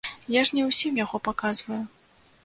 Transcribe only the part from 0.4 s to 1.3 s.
ж не ўсім яго